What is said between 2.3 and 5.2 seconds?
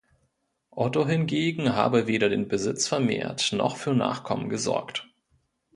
Besitz vermehrt noch für Nachkommen gesorgt.